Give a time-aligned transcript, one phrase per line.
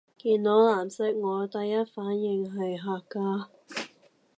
[0.17, 3.49] 見到藍色我第一反應係客家